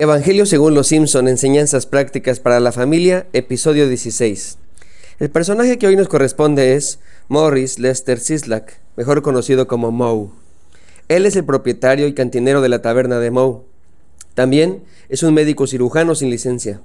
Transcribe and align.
Evangelio 0.00 0.46
según 0.46 0.74
los 0.74 0.86
Simpson, 0.86 1.26
enseñanzas 1.26 1.84
prácticas 1.86 2.38
para 2.38 2.60
la 2.60 2.70
familia, 2.70 3.26
episodio 3.32 3.88
16. 3.88 4.56
El 5.18 5.28
personaje 5.28 5.76
que 5.76 5.88
hoy 5.88 5.96
nos 5.96 6.06
corresponde 6.06 6.76
es 6.76 7.00
Morris 7.26 7.80
Lester 7.80 8.20
Sislak, 8.20 8.78
mejor 8.96 9.22
conocido 9.22 9.66
como 9.66 9.90
Moe. 9.90 10.28
Él 11.08 11.26
es 11.26 11.34
el 11.34 11.44
propietario 11.44 12.06
y 12.06 12.14
cantinero 12.14 12.60
de 12.60 12.68
la 12.68 12.80
taberna 12.80 13.18
de 13.18 13.32
Moe. 13.32 13.62
También 14.34 14.84
es 15.08 15.24
un 15.24 15.34
médico 15.34 15.66
cirujano 15.66 16.14
sin 16.14 16.30
licencia. 16.30 16.80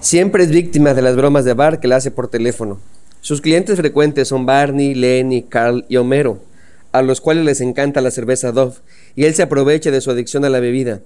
Siempre 0.00 0.42
es 0.42 0.50
víctima 0.50 0.92
de 0.92 1.02
las 1.02 1.14
bromas 1.14 1.44
de 1.44 1.54
bar 1.54 1.78
que 1.78 1.86
le 1.86 1.94
hace 1.94 2.10
por 2.10 2.26
teléfono. 2.26 2.80
Sus 3.20 3.40
clientes 3.40 3.76
frecuentes 3.76 4.26
son 4.26 4.44
Barney, 4.44 4.92
Lenny, 4.92 5.44
Carl 5.44 5.84
y 5.88 5.98
Homero, 5.98 6.40
a 6.90 7.02
los 7.02 7.20
cuales 7.20 7.44
les 7.44 7.60
encanta 7.60 8.00
la 8.00 8.10
cerveza 8.10 8.50
Dove, 8.50 8.74
y 9.14 9.26
él 9.26 9.36
se 9.36 9.44
aprovecha 9.44 9.92
de 9.92 10.00
su 10.00 10.10
adicción 10.10 10.44
a 10.44 10.50
la 10.50 10.58
bebida. 10.58 11.02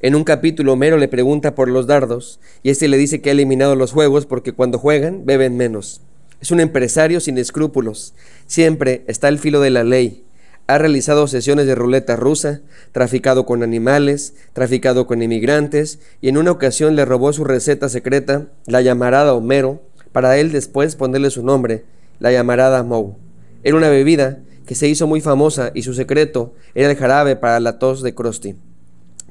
En 0.00 0.14
un 0.14 0.24
capítulo, 0.24 0.74
Homero 0.74 0.98
le 0.98 1.08
pregunta 1.08 1.54
por 1.54 1.68
los 1.68 1.86
dardos 1.86 2.38
y 2.62 2.68
este 2.68 2.86
le 2.86 2.98
dice 2.98 3.22
que 3.22 3.30
ha 3.30 3.32
eliminado 3.32 3.76
los 3.76 3.92
juegos 3.92 4.26
porque 4.26 4.52
cuando 4.52 4.78
juegan 4.78 5.24
beben 5.24 5.56
menos. 5.56 6.02
Es 6.40 6.50
un 6.50 6.60
empresario 6.60 7.18
sin 7.20 7.38
escrúpulos. 7.38 8.12
Siempre 8.46 9.04
está 9.06 9.28
al 9.28 9.38
filo 9.38 9.60
de 9.60 9.70
la 9.70 9.84
ley. 9.84 10.24
Ha 10.66 10.76
realizado 10.76 11.28
sesiones 11.28 11.66
de 11.66 11.74
ruleta 11.74 12.16
rusa, 12.16 12.60
traficado 12.92 13.46
con 13.46 13.62
animales, 13.62 14.34
traficado 14.52 15.06
con 15.06 15.22
inmigrantes 15.22 16.00
y 16.20 16.28
en 16.28 16.36
una 16.36 16.50
ocasión 16.50 16.94
le 16.94 17.04
robó 17.06 17.32
su 17.32 17.44
receta 17.44 17.88
secreta, 17.88 18.48
la 18.66 18.82
llamarada 18.82 19.32
Homero, 19.32 19.80
para 20.12 20.36
él 20.38 20.52
después 20.52 20.96
ponerle 20.96 21.30
su 21.30 21.42
nombre, 21.42 21.84
la 22.18 22.32
llamarada 22.32 22.82
Moe. 22.82 23.14
Era 23.62 23.76
una 23.76 23.88
bebida 23.88 24.40
que 24.66 24.74
se 24.74 24.88
hizo 24.88 25.06
muy 25.06 25.20
famosa 25.20 25.70
y 25.72 25.82
su 25.82 25.94
secreto 25.94 26.52
era 26.74 26.90
el 26.90 26.96
jarabe 26.96 27.36
para 27.36 27.60
la 27.60 27.78
tos 27.78 28.02
de 28.02 28.14
Krusty. 28.14 28.56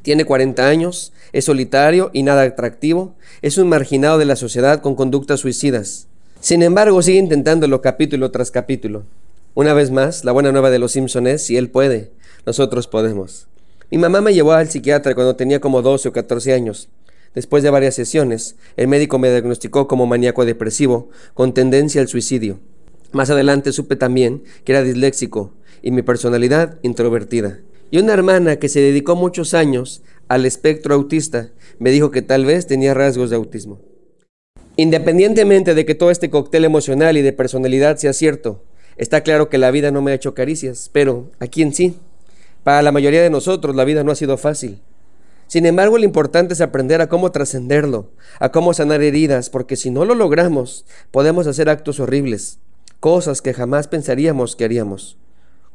Tiene 0.06 0.24
40 0.24 0.68
años, 0.68 1.14
es 1.34 1.46
solitario 1.46 2.12
y 2.14 2.22
nada 2.22 2.44
atractivo, 2.44 3.16
es 3.42 3.58
un 3.58 3.70
marginado 3.70 4.20
de 4.20 4.26
la 4.26 4.36
sociedad 4.36 4.80
con 4.80 4.94
conductas 4.94 5.40
suicidas. 5.40 6.06
Sin 6.40 6.62
embargo, 6.62 7.02
sigue 7.02 7.18
intentándolo 7.18 7.82
capítulo 7.82 8.30
tras 8.30 8.52
capítulo. 8.52 9.06
Una 9.56 9.74
vez 9.74 9.90
más, 9.90 10.24
la 10.24 10.32
buena 10.32 10.52
nueva 10.52 10.70
de 10.70 10.78
los 10.78 10.92
Simpsons 10.92 11.28
es, 11.28 11.44
si 11.48 11.58
él 11.58 11.72
puede, 11.72 12.12
nosotros 12.46 12.86
podemos. 12.86 13.48
Mi 13.90 13.98
mamá 13.98 14.22
me 14.22 14.36
llevó 14.36 14.52
al 14.52 14.70
psiquiatra 14.70 15.16
cuando 15.16 15.36
tenía 15.36 15.60
como 15.60 15.82
12 15.82 16.10
o 16.10 16.12
14 16.12 16.54
años. 16.54 16.88
Después 17.34 17.64
de 17.64 17.72
varias 17.72 17.96
sesiones, 17.96 18.58
el 18.78 18.88
médico 18.88 19.18
me 19.18 19.32
diagnosticó 19.32 19.88
como 19.88 20.06
maníaco 20.06 20.46
depresivo 20.46 21.10
con 21.34 21.56
tendencia 21.56 22.00
al 22.00 22.10
suicidio. 22.10 22.60
Más 23.12 23.32
adelante 23.32 23.72
supe 23.72 23.96
también 23.96 24.44
que 24.66 24.74
era 24.74 24.84
disléxico 24.84 25.52
y 25.82 25.90
mi 25.90 26.04
personalidad 26.04 26.78
introvertida. 26.84 27.58
Y 27.92 28.00
una 28.00 28.14
hermana 28.14 28.58
que 28.58 28.70
se 28.70 28.80
dedicó 28.80 29.16
muchos 29.16 29.54
años 29.54 30.02
al 30.28 30.46
espectro 30.46 30.96
autista 30.96 31.52
me 31.78 31.92
dijo 31.92 32.12
que 32.12 32.22
tal 32.22 32.46
vez 32.46 32.68
tenía 32.68 32.94
rasgos 32.94 33.30
de 33.30 33.36
autismo. 33.36 33.80
Independientemente 34.76 35.76
de 35.76 35.86
que 35.86 35.96
todo 35.96 36.12
este 36.12 36.30
cóctel 36.30 36.66
emocional 36.66 37.16
y 37.16 37.22
de 37.22 37.32
personalidad 37.32 37.98
sea 37.98 38.12
cierto, 38.12 38.64
está 38.98 39.22
claro 39.22 39.50
que 39.50 39.58
la 39.58 39.72
vida 39.72 39.92
no 39.92 40.02
me 40.02 40.12
ha 40.12 40.16
hecho 40.16 40.34
caricias, 40.34 40.90
pero 40.92 41.32
¿a 41.40 41.48
quién 41.48 41.74
sí? 41.74 41.98
Para 42.64 42.82
la 42.82 42.92
mayoría 42.92 43.22
de 43.22 43.30
nosotros 43.30 43.76
la 43.76 43.86
vida 43.86 44.04
no 44.04 44.12
ha 44.12 44.16
sido 44.16 44.38
fácil. 44.38 44.82
Sin 45.48 45.68
embargo, 45.68 46.00
lo 46.00 46.04
importante 46.04 46.56
es 46.56 46.62
aprender 46.62 47.02
a 47.02 47.08
cómo 47.08 47.32
trascenderlo, 47.32 48.10
a 48.40 48.52
cómo 48.52 48.74
sanar 48.74 49.04
heridas, 49.04 49.52
porque 49.52 49.76
si 49.76 49.92
no 49.92 50.04
lo 50.04 50.16
logramos, 50.16 50.86
podemos 51.12 51.46
hacer 51.46 51.70
actos 51.70 52.00
horribles, 52.00 52.58
cosas 53.00 53.44
que 53.44 53.54
jamás 53.54 53.88
pensaríamos 53.88 54.56
que 54.56 54.66
haríamos 54.66 55.20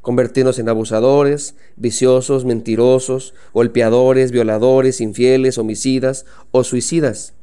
convertirnos 0.01 0.59
en 0.59 0.69
abusadores, 0.69 1.55
viciosos, 1.77 2.45
mentirosos, 2.45 3.35
golpeadores, 3.53 4.33
violadores, 4.33 5.01
infieles, 5.01 5.59
homicidas 5.59 6.25
o 6.51 6.65
suicidas. 6.65 7.35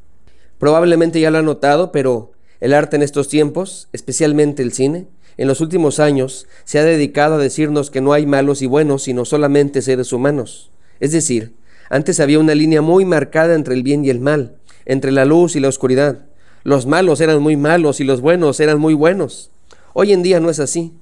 Probablemente 0.58 1.20
ya 1.20 1.30
lo 1.30 1.38
han 1.38 1.46
notado, 1.46 1.92
pero 1.92 2.32
el 2.60 2.74
arte 2.74 2.96
en 2.96 3.04
estos 3.04 3.28
tiempos, 3.28 3.90
especialmente 3.94 4.64
el 4.64 4.74
cine, 4.74 5.08
en 5.38 5.48
los 5.48 5.62
últimos 5.62 6.00
años 6.00 6.48
se 6.64 6.80
ha 6.80 6.84
dedicado 6.84 7.36
a 7.36 7.40
decirnos 7.40 7.92
que 7.92 8.02
no 8.02 8.14
hay 8.14 8.26
malos 8.26 8.64
y 8.64 8.66
buenos, 8.66 9.04
sino 9.04 9.24
solamente 9.24 9.84
seres 9.84 10.12
humanos. 10.12 10.72
Es 11.00 11.12
decir, 11.12 11.54
antes 11.90 12.20
había 12.20 12.40
una 12.40 12.56
línea 12.56 12.82
muy 12.82 13.06
marcada 13.06 13.54
entre 13.54 13.76
el 13.76 13.84
bien 13.84 14.04
y 14.04 14.10
el 14.10 14.20
mal, 14.20 14.58
entre 14.86 15.12
la 15.12 15.26
luz 15.26 15.56
y 15.56 15.60
la 15.60 15.68
oscuridad. 15.68 16.26
Los 16.64 16.88
malos 16.88 17.22
eran 17.22 17.40
muy 17.40 17.56
malos 17.56 18.00
y 18.00 18.04
los 18.04 18.20
buenos 18.20 18.60
eran 18.60 18.80
muy 18.80 18.96
buenos. 18.96 19.52
Hoy 19.94 20.12
en 20.12 20.24
día 20.24 20.40
no 20.40 20.50
es 20.50 20.60
así 20.60 20.94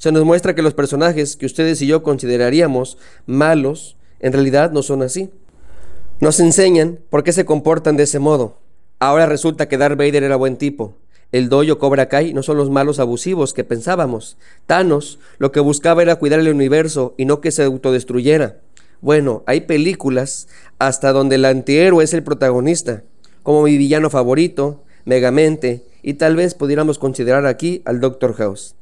se 0.00 0.12
nos 0.12 0.24
muestra 0.24 0.54
que 0.54 0.62
los 0.62 0.72
personajes 0.72 1.36
que 1.36 1.44
ustedes 1.44 1.82
y 1.82 1.86
yo 1.86 2.02
consideraríamos 2.02 2.96
malos, 3.26 3.98
en 4.20 4.32
realidad 4.32 4.72
no 4.72 4.82
son 4.82 5.02
así. 5.02 5.28
Nos 6.20 6.40
enseñan 6.40 7.00
por 7.10 7.22
qué 7.22 7.32
se 7.32 7.44
comportan 7.44 7.98
de 7.98 8.04
ese 8.04 8.18
modo. 8.18 8.56
Ahora 8.98 9.26
resulta 9.26 9.68
que 9.68 9.76
Darth 9.76 9.98
Vader 9.98 10.22
era 10.22 10.36
buen 10.36 10.56
tipo. 10.56 10.96
El 11.32 11.50
Doyo 11.50 11.78
Cobra 11.78 12.08
Kai 12.08 12.32
no 12.32 12.42
son 12.42 12.56
los 12.56 12.70
malos 12.70 12.98
abusivos 12.98 13.52
que 13.52 13.62
pensábamos. 13.62 14.38
Thanos 14.64 15.18
lo 15.36 15.52
que 15.52 15.60
buscaba 15.60 16.00
era 16.00 16.16
cuidar 16.16 16.40
el 16.40 16.48
universo 16.48 17.14
y 17.18 17.26
no 17.26 17.42
que 17.42 17.50
se 17.50 17.64
autodestruyera. 17.64 18.56
Bueno, 19.02 19.42
hay 19.44 19.60
películas 19.60 20.48
hasta 20.78 21.12
donde 21.12 21.34
el 21.34 21.44
antihéroe 21.44 22.02
es 22.02 22.14
el 22.14 22.22
protagonista, 22.22 23.02
como 23.42 23.64
mi 23.64 23.76
villano 23.76 24.08
favorito, 24.08 24.82
Megamente, 25.04 25.84
y 26.02 26.14
tal 26.14 26.36
vez 26.36 26.54
pudiéramos 26.54 26.98
considerar 26.98 27.44
aquí 27.44 27.82
al 27.84 28.00
Doctor 28.00 28.32
House. 28.32 28.76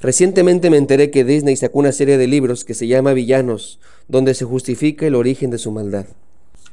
Recientemente 0.00 0.70
me 0.70 0.76
enteré 0.76 1.10
que 1.10 1.24
Disney 1.24 1.56
sacó 1.56 1.78
una 1.78 1.92
serie 1.92 2.18
de 2.18 2.26
libros 2.26 2.64
que 2.64 2.74
se 2.74 2.86
llama 2.86 3.12
Villanos, 3.12 3.78
donde 4.08 4.34
se 4.34 4.44
justifica 4.44 5.06
el 5.06 5.14
origen 5.14 5.50
de 5.50 5.58
su 5.58 5.70
maldad. 5.70 6.06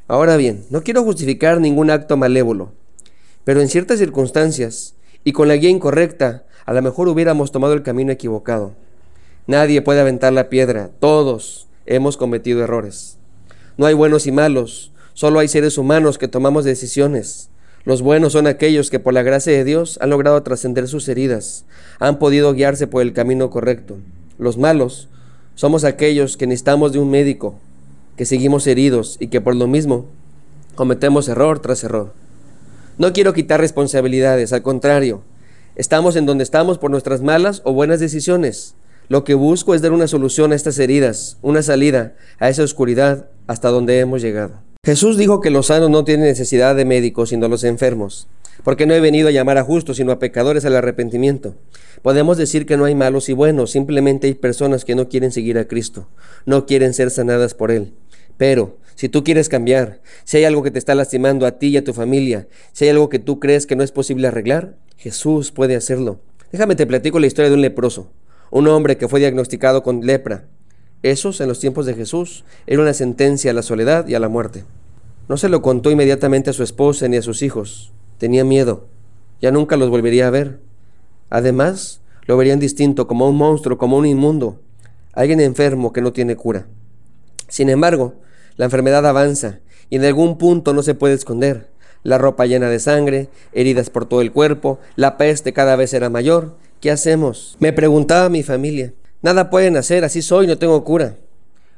Ahora 0.07 0.35
bien, 0.35 0.65
no 0.69 0.83
quiero 0.83 1.03
justificar 1.03 1.61
ningún 1.61 1.89
acto 1.89 2.17
malévolo, 2.17 2.73
pero 3.45 3.61
en 3.61 3.69
ciertas 3.69 3.99
circunstancias 3.99 4.95
y 5.23 5.31
con 5.31 5.47
la 5.47 5.55
guía 5.55 5.69
incorrecta, 5.69 6.45
a 6.65 6.73
lo 6.73 6.81
mejor 6.81 7.07
hubiéramos 7.07 7.51
tomado 7.51 7.73
el 7.73 7.83
camino 7.83 8.11
equivocado. 8.11 8.73
Nadie 9.47 9.81
puede 9.81 10.01
aventar 10.01 10.33
la 10.33 10.49
piedra, 10.49 10.89
todos 10.99 11.67
hemos 11.85 12.17
cometido 12.17 12.63
errores. 12.63 13.17
No 13.77 13.85
hay 13.85 13.93
buenos 13.93 14.27
y 14.27 14.31
malos, 14.31 14.91
solo 15.13 15.39
hay 15.39 15.47
seres 15.47 15.77
humanos 15.77 16.17
que 16.17 16.27
tomamos 16.27 16.65
decisiones. 16.65 17.49
Los 17.83 18.01
buenos 18.03 18.33
son 18.33 18.45
aquellos 18.45 18.91
que 18.91 18.99
por 18.99 19.13
la 19.13 19.23
gracia 19.23 19.53
de 19.53 19.63
Dios 19.63 19.97
han 20.01 20.11
logrado 20.11 20.41
trascender 20.43 20.87
sus 20.87 21.07
heridas, 21.09 21.65
han 21.99 22.19
podido 22.19 22.53
guiarse 22.53 22.85
por 22.85 23.01
el 23.01 23.13
camino 23.13 23.49
correcto. 23.49 23.97
Los 24.37 24.57
malos 24.57 25.09
somos 25.55 25.83
aquellos 25.83 26.37
que 26.37 26.45
necesitamos 26.45 26.93
de 26.93 26.99
un 26.99 27.09
médico, 27.09 27.55
que 28.17 28.25
seguimos 28.25 28.67
heridos 28.67 29.17
y 29.19 29.27
que 29.27 29.41
por 29.41 29.55
lo 29.55 29.67
mismo 29.67 30.05
cometemos 30.75 31.27
error 31.27 31.59
tras 31.59 31.83
error. 31.83 32.13
No 32.99 33.13
quiero 33.13 33.33
quitar 33.33 33.59
responsabilidades, 33.59 34.53
al 34.53 34.61
contrario, 34.61 35.21
estamos 35.75 36.15
en 36.15 36.27
donde 36.27 36.43
estamos 36.43 36.77
por 36.77 36.91
nuestras 36.91 37.21
malas 37.21 37.61
o 37.65 37.73
buenas 37.73 37.99
decisiones. 37.99 38.75
Lo 39.09 39.23
que 39.23 39.33
busco 39.33 39.73
es 39.73 39.81
dar 39.81 39.91
una 39.91 40.07
solución 40.07 40.51
a 40.51 40.55
estas 40.55 40.77
heridas, 40.77 41.37
una 41.41 41.63
salida 41.63 42.13
a 42.39 42.49
esa 42.49 42.63
oscuridad 42.63 43.27
hasta 43.47 43.69
donde 43.69 43.99
hemos 43.99 44.21
llegado. 44.21 44.70
Jesús 44.83 45.15
dijo 45.15 45.41
que 45.41 45.51
los 45.51 45.67
sanos 45.67 45.91
no 45.91 46.03
tienen 46.03 46.25
necesidad 46.25 46.75
de 46.75 46.85
médicos, 46.85 47.29
sino 47.29 47.47
los 47.47 47.63
enfermos, 47.63 48.27
porque 48.63 48.87
no 48.87 48.95
he 48.95 48.99
venido 48.99 49.27
a 49.27 49.31
llamar 49.31 49.59
a 49.59 49.63
justos, 49.63 49.97
sino 49.97 50.11
a 50.11 50.17
pecadores 50.17 50.65
al 50.65 50.75
arrepentimiento. 50.75 51.53
Podemos 52.01 52.35
decir 52.35 52.65
que 52.65 52.77
no 52.77 52.85
hay 52.85 52.95
malos 52.95 53.29
y 53.29 53.33
buenos, 53.33 53.69
simplemente 53.69 54.25
hay 54.25 54.33
personas 54.33 54.83
que 54.83 54.95
no 54.95 55.07
quieren 55.07 55.31
seguir 55.31 55.59
a 55.59 55.67
Cristo, 55.67 56.07
no 56.47 56.65
quieren 56.65 56.95
ser 56.95 57.11
sanadas 57.11 57.53
por 57.53 57.69
Él. 57.69 57.93
Pero, 58.37 58.79
si 58.95 59.07
tú 59.07 59.23
quieres 59.23 59.49
cambiar, 59.49 60.01
si 60.23 60.37
hay 60.37 60.45
algo 60.45 60.63
que 60.63 60.71
te 60.71 60.79
está 60.79 60.95
lastimando 60.95 61.45
a 61.45 61.59
ti 61.59 61.67
y 61.67 61.77
a 61.77 61.83
tu 61.83 61.93
familia, 61.93 62.47
si 62.71 62.85
hay 62.85 62.89
algo 62.89 63.07
que 63.07 63.19
tú 63.19 63.39
crees 63.39 63.67
que 63.67 63.75
no 63.75 63.83
es 63.83 63.91
posible 63.91 64.29
arreglar, 64.29 64.77
Jesús 64.97 65.51
puede 65.51 65.75
hacerlo. 65.75 66.21
Déjame 66.51 66.75
te 66.75 66.87
platico 66.87 67.19
la 67.19 67.27
historia 67.27 67.49
de 67.49 67.55
un 67.55 67.61
leproso, 67.61 68.11
un 68.49 68.67
hombre 68.67 68.97
que 68.97 69.07
fue 69.07 69.19
diagnosticado 69.19 69.83
con 69.83 70.07
lepra. 70.07 70.47
Esos, 71.03 71.41
en 71.41 71.47
los 71.47 71.59
tiempos 71.59 71.85
de 71.85 71.95
Jesús, 71.95 72.43
era 72.67 72.81
una 72.81 72.93
sentencia 72.93 73.51
a 73.51 73.53
la 73.53 73.63
soledad 73.63 74.07
y 74.07 74.15
a 74.15 74.19
la 74.19 74.29
muerte. 74.29 74.65
No 75.27 75.37
se 75.37 75.49
lo 75.49 75.61
contó 75.61 75.89
inmediatamente 75.91 76.49
a 76.49 76.53
su 76.53 76.63
esposa 76.63 77.07
ni 77.07 77.17
a 77.17 77.21
sus 77.21 77.41
hijos. 77.41 77.91
Tenía 78.17 78.43
miedo. 78.43 78.87
Ya 79.41 79.51
nunca 79.51 79.77
los 79.77 79.89
volvería 79.89 80.27
a 80.27 80.31
ver. 80.31 80.59
Además, 81.29 82.01
lo 82.25 82.37
verían 82.37 82.59
distinto, 82.59 83.07
como 83.07 83.27
un 83.27 83.37
monstruo, 83.37 83.77
como 83.77 83.97
un 83.97 84.05
inmundo, 84.05 84.59
alguien 85.13 85.39
enfermo 85.39 85.91
que 85.91 86.01
no 86.01 86.13
tiene 86.13 86.35
cura. 86.35 86.67
Sin 87.47 87.69
embargo, 87.69 88.15
la 88.57 88.65
enfermedad 88.65 89.05
avanza 89.05 89.59
y 89.89 89.95
en 89.95 90.05
algún 90.05 90.37
punto 90.37 90.73
no 90.73 90.83
se 90.83 90.95
puede 90.95 91.15
esconder. 91.15 91.69
La 92.03 92.17
ropa 92.17 92.45
llena 92.45 92.69
de 92.69 92.79
sangre, 92.79 93.29
heridas 93.53 93.89
por 93.89 94.05
todo 94.05 94.21
el 94.21 94.31
cuerpo, 94.31 94.79
la 94.95 95.17
peste 95.17 95.53
cada 95.53 95.75
vez 95.75 95.93
era 95.93 96.09
mayor. 96.09 96.55
¿Qué 96.79 96.91
hacemos? 96.91 97.57
Me 97.59 97.73
preguntaba 97.73 98.29
mi 98.29 98.43
familia. 98.43 98.93
Nada 99.21 99.49
pueden 99.49 99.77
hacer, 99.77 100.03
así 100.03 100.21
soy, 100.21 100.47
no 100.47 100.57
tengo 100.57 100.83
cura. 100.83 101.15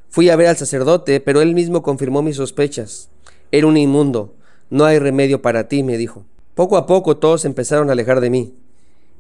Fui 0.09 0.29
a 0.29 0.35
ver 0.35 0.47
al 0.47 0.57
sacerdote, 0.57 1.19
pero 1.19 1.41
él 1.41 1.53
mismo 1.53 1.81
confirmó 1.83 2.21
mis 2.21 2.37
sospechas. 2.37 3.09
Era 3.51 3.67
un 3.67 3.77
inmundo. 3.77 4.33
No 4.69 4.85
hay 4.85 4.99
remedio 4.99 5.41
para 5.41 5.67
ti, 5.67 5.83
me 5.83 5.97
dijo. 5.97 6.25
Poco 6.55 6.77
a 6.77 6.85
poco 6.85 7.17
todos 7.17 7.45
empezaron 7.45 7.89
a 7.89 7.93
alejar 7.93 8.21
de 8.21 8.29
mí. 8.29 8.53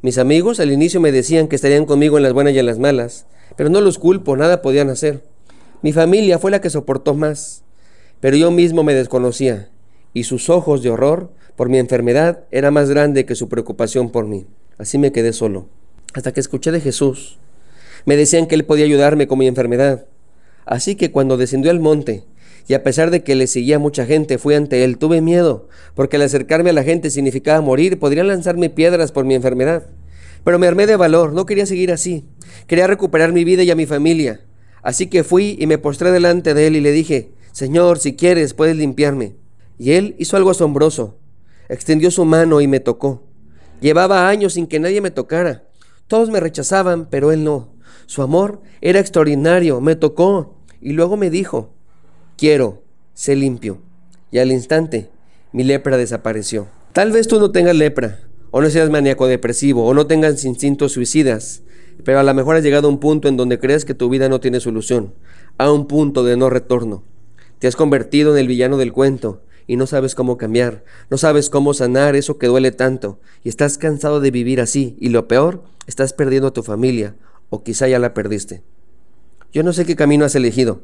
Mis 0.01 0.17
amigos 0.17 0.59
al 0.59 0.71
inicio 0.71 0.99
me 0.99 1.11
decían 1.11 1.47
que 1.47 1.55
estarían 1.55 1.85
conmigo 1.85 2.17
en 2.17 2.23
las 2.23 2.33
buenas 2.33 2.53
y 2.53 2.59
en 2.59 2.65
las 2.65 2.79
malas, 2.79 3.25
pero 3.55 3.69
no 3.69 3.81
los 3.81 3.99
culpo, 3.99 4.35
nada 4.35 4.61
podían 4.61 4.89
hacer. 4.89 5.23
Mi 5.81 5.93
familia 5.93 6.39
fue 6.39 6.51
la 6.51 6.61
que 6.61 6.69
soportó 6.69 7.13
más, 7.13 7.63
pero 8.19 8.37
yo 8.37 8.51
mismo 8.51 8.83
me 8.83 8.93
desconocía. 8.93 9.69
y 10.13 10.25
sus 10.25 10.49
ojos 10.49 10.83
de 10.83 10.91
horror 10.91 11.31
por 11.55 11.69
mi 11.69 11.79
enfermedad 11.79 12.43
era 12.51 12.69
más 12.69 12.89
grande 12.89 13.25
que 13.25 13.35
su 13.35 13.49
preocupación 13.49 14.11
por 14.11 14.27
mí. 14.27 14.45
Así 14.77 14.97
me 14.97 15.11
quedé 15.11 15.33
solo, 15.33 15.67
hasta 16.13 16.31
que 16.31 16.39
escuché 16.39 16.71
de 16.71 16.81
Jesús. 16.81 17.39
Me 18.05 18.17
decían 18.17 18.47
que 18.47 18.55
él 18.55 18.65
podía 18.65 18.85
ayudarme 18.85 19.27
con 19.27 19.39
mi 19.39 19.47
enfermedad. 19.47 20.05
Así 20.65 20.95
que 20.95 21.11
cuando 21.11 21.37
descendió 21.37 21.71
al 21.71 21.79
monte, 21.79 22.23
y 22.67 22.73
a 22.73 22.83
pesar 22.83 23.11
de 23.11 23.23
que 23.23 23.35
le 23.35 23.47
seguía 23.47 23.79
mucha 23.79 24.05
gente, 24.05 24.37
fui 24.37 24.55
ante 24.55 24.83
él, 24.83 24.97
tuve 24.97 25.21
miedo, 25.21 25.67
porque 25.95 26.15
al 26.15 26.21
acercarme 26.21 26.69
a 26.69 26.73
la 26.73 26.83
gente 26.83 27.09
significaba 27.09 27.61
morir, 27.61 27.99
podrían 27.99 28.27
lanzarme 28.27 28.69
piedras 28.69 29.11
por 29.11 29.25
mi 29.25 29.35
enfermedad. 29.35 29.87
Pero 30.43 30.59
me 30.59 30.67
armé 30.67 30.87
de 30.87 30.95
valor, 30.95 31.33
no 31.33 31.45
quería 31.45 31.65
seguir 31.65 31.91
así, 31.91 32.25
quería 32.67 32.87
recuperar 32.87 33.33
mi 33.33 33.43
vida 33.43 33.63
y 33.63 33.71
a 33.71 33.75
mi 33.75 33.85
familia. 33.85 34.41
Así 34.81 35.07
que 35.07 35.23
fui 35.23 35.57
y 35.59 35.67
me 35.67 35.77
postré 35.77 36.11
delante 36.11 36.53
de 36.53 36.67
él 36.67 36.75
y 36.75 36.81
le 36.81 36.91
dije, 36.91 37.31
Señor, 37.51 37.99
si 37.99 38.15
quieres, 38.15 38.53
puedes 38.53 38.75
limpiarme. 38.75 39.35
Y 39.77 39.91
él 39.91 40.15
hizo 40.17 40.37
algo 40.37 40.51
asombroso. 40.51 41.17
Extendió 41.69 42.11
su 42.11 42.25
mano 42.25 42.61
y 42.61 42.67
me 42.67 42.79
tocó. 42.79 43.23
Llevaba 43.79 44.27
años 44.27 44.53
sin 44.53 44.67
que 44.67 44.79
nadie 44.79 45.01
me 45.01 45.11
tocara. 45.11 45.63
Todos 46.07 46.29
me 46.29 46.39
rechazaban, 46.39 47.07
pero 47.09 47.31
él 47.31 47.43
no. 47.43 47.72
Su 48.13 48.21
amor 48.21 48.61
era 48.79 48.99
extraordinario. 48.99 49.81
Me 49.81 49.95
tocó 49.95 50.53
y 50.79 50.91
luego 50.91 51.17
me 51.17 51.31
dijo, 51.31 51.71
quiero, 52.37 52.83
sé 53.15 53.35
limpio. 53.35 53.79
Y 54.29 54.37
al 54.37 54.51
instante, 54.51 55.09
mi 55.51 55.63
lepra 55.63 55.97
desapareció. 55.97 56.67
Tal 56.91 57.11
vez 57.11 57.27
tú 57.27 57.39
no 57.39 57.49
tengas 57.49 57.75
lepra, 57.75 58.19
o 58.51 58.61
no 58.61 58.69
seas 58.69 58.91
maníaco 58.91 59.25
depresivo, 59.25 59.87
o 59.87 59.95
no 59.95 60.05
tengas 60.05 60.45
instintos 60.45 60.91
suicidas, 60.91 61.63
pero 62.03 62.19
a 62.19 62.23
lo 62.23 62.31
mejor 62.35 62.55
has 62.55 62.61
llegado 62.61 62.87
a 62.87 62.91
un 62.91 62.99
punto 62.99 63.29
en 63.29 63.35
donde 63.35 63.57
crees 63.57 63.83
que 63.83 63.95
tu 63.95 64.09
vida 64.09 64.29
no 64.29 64.39
tiene 64.39 64.59
solución, 64.59 65.15
a 65.57 65.71
un 65.71 65.87
punto 65.87 66.23
de 66.23 66.37
no 66.37 66.51
retorno. 66.51 67.03
Te 67.57 67.65
has 67.65 67.75
convertido 67.75 68.33
en 68.33 68.41
el 68.41 68.47
villano 68.47 68.77
del 68.77 68.93
cuento 68.93 69.41
y 69.65 69.75
no 69.75 69.87
sabes 69.87 70.13
cómo 70.13 70.37
cambiar, 70.37 70.83
no 71.09 71.17
sabes 71.17 71.49
cómo 71.49 71.73
sanar 71.73 72.15
eso 72.15 72.37
que 72.37 72.45
duele 72.45 72.71
tanto 72.71 73.19
y 73.43 73.49
estás 73.49 73.79
cansado 73.79 74.19
de 74.19 74.29
vivir 74.29 74.61
así 74.61 74.97
y 74.99 75.09
lo 75.09 75.27
peor, 75.27 75.63
estás 75.87 76.13
perdiendo 76.13 76.49
a 76.49 76.53
tu 76.53 76.61
familia 76.61 77.15
o 77.53 77.61
quizá 77.61 77.87
ya 77.87 77.99
la 77.99 78.15
perdiste. 78.15 78.63
Yo 79.53 79.61
no 79.61 79.73
sé 79.73 79.85
qué 79.85 79.95
camino 79.95 80.25
has 80.25 80.33
elegido, 80.33 80.81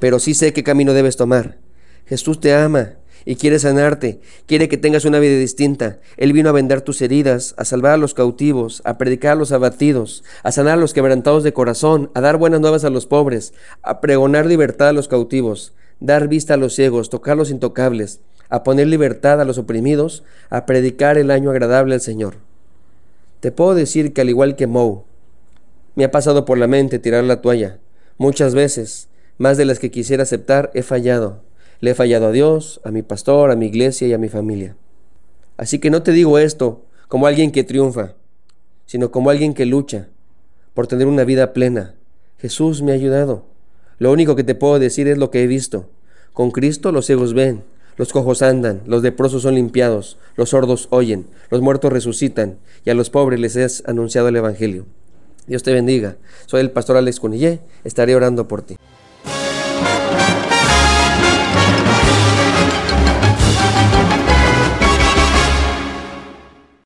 pero 0.00 0.18
sí 0.18 0.34
sé 0.34 0.52
qué 0.52 0.64
camino 0.64 0.94
debes 0.94 1.16
tomar. 1.16 1.58
Jesús 2.06 2.40
te 2.40 2.52
ama 2.52 2.94
y 3.24 3.36
quiere 3.36 3.60
sanarte, 3.60 4.18
quiere 4.46 4.68
que 4.68 4.78
tengas 4.78 5.04
una 5.04 5.20
vida 5.20 5.38
distinta. 5.38 6.00
Él 6.16 6.32
vino 6.32 6.48
a 6.48 6.52
vender 6.52 6.80
tus 6.80 7.00
heridas, 7.02 7.54
a 7.56 7.64
salvar 7.64 7.92
a 7.92 7.96
los 7.98 8.14
cautivos, 8.14 8.82
a 8.84 8.98
predicar 8.98 9.34
a 9.34 9.34
los 9.36 9.52
abatidos, 9.52 10.24
a 10.42 10.50
sanar 10.50 10.72
a 10.72 10.80
los 10.80 10.92
quebrantados 10.92 11.44
de 11.44 11.52
corazón, 11.52 12.10
a 12.14 12.20
dar 12.20 12.36
buenas 12.36 12.60
nuevas 12.60 12.82
a 12.82 12.90
los 12.90 13.06
pobres, 13.06 13.54
a 13.82 14.00
pregonar 14.00 14.44
libertad 14.44 14.88
a 14.88 14.92
los 14.92 15.06
cautivos, 15.06 15.72
dar 16.00 16.26
vista 16.26 16.54
a 16.54 16.56
los 16.56 16.74
ciegos, 16.74 17.10
tocar 17.10 17.36
los 17.36 17.52
intocables, 17.52 18.18
a 18.48 18.64
poner 18.64 18.88
libertad 18.88 19.40
a 19.40 19.44
los 19.44 19.56
oprimidos, 19.56 20.24
a 20.50 20.66
predicar 20.66 21.16
el 21.16 21.30
año 21.30 21.52
agradable 21.52 21.94
al 21.94 22.00
Señor. 22.00 22.38
Te 23.38 23.52
puedo 23.52 23.76
decir 23.76 24.12
que 24.12 24.22
al 24.22 24.30
igual 24.30 24.56
que 24.56 24.66
Moe, 24.66 25.04
me 25.96 26.04
ha 26.04 26.10
pasado 26.10 26.44
por 26.44 26.58
la 26.58 26.66
mente 26.66 26.98
tirar 26.98 27.24
la 27.24 27.40
toalla. 27.40 27.78
Muchas 28.18 28.54
veces, 28.54 29.08
más 29.38 29.56
de 29.56 29.64
las 29.64 29.78
que 29.78 29.90
quisiera 29.90 30.22
aceptar, 30.22 30.70
he 30.74 30.82
fallado. 30.82 31.42
Le 31.80 31.90
he 31.90 31.94
fallado 31.94 32.26
a 32.26 32.32
Dios, 32.32 32.80
a 32.84 32.90
mi 32.90 33.02
pastor, 33.02 33.50
a 33.50 33.56
mi 33.56 33.66
iglesia 33.66 34.06
y 34.06 34.12
a 34.12 34.18
mi 34.18 34.28
familia. 34.28 34.76
Así 35.56 35.78
que 35.78 35.90
no 35.90 36.02
te 36.02 36.12
digo 36.12 36.38
esto 36.38 36.84
como 37.08 37.26
alguien 37.26 37.50
que 37.50 37.64
triunfa, 37.64 38.12
sino 38.84 39.10
como 39.10 39.30
alguien 39.30 39.54
que 39.54 39.64
lucha 39.64 40.08
por 40.74 40.86
tener 40.86 41.06
una 41.06 41.24
vida 41.24 41.54
plena. 41.54 41.94
Jesús 42.38 42.82
me 42.82 42.92
ha 42.92 42.94
ayudado. 42.94 43.44
Lo 43.98 44.12
único 44.12 44.36
que 44.36 44.44
te 44.44 44.54
puedo 44.54 44.78
decir 44.78 45.08
es 45.08 45.16
lo 45.16 45.30
que 45.30 45.42
he 45.42 45.46
visto. 45.46 45.88
Con 46.34 46.50
Cristo 46.50 46.92
los 46.92 47.06
ciegos 47.06 47.32
ven, 47.32 47.64
los 47.96 48.12
cojos 48.12 48.42
andan, 48.42 48.82
los 48.86 49.02
leprosos 49.02 49.42
son 49.42 49.54
limpiados, 49.54 50.18
los 50.36 50.50
sordos 50.50 50.88
oyen, 50.90 51.26
los 51.50 51.62
muertos 51.62 51.90
resucitan, 51.90 52.58
y 52.84 52.90
a 52.90 52.94
los 52.94 53.08
pobres 53.08 53.40
les 53.40 53.56
has 53.56 53.82
anunciado 53.86 54.28
el 54.28 54.36
Evangelio. 54.36 54.84
Dios 55.46 55.62
te 55.62 55.72
bendiga. 55.72 56.16
Soy 56.46 56.60
el 56.60 56.70
pastor 56.70 56.96
Alex 56.96 57.20
Cunillé, 57.20 57.60
estaré 57.84 58.14
orando 58.16 58.48
por 58.48 58.62
ti. 58.62 58.76